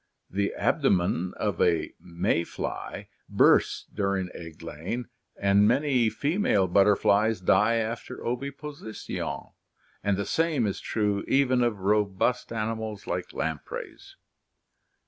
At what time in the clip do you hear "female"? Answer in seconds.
6.09-6.65